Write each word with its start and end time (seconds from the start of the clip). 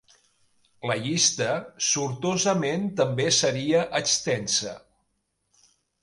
La 0.91 0.93
llista, 1.01 1.49
sortosament, 1.87 2.87
també 3.01 3.27
seria 3.41 3.83
extensa. 4.01 4.73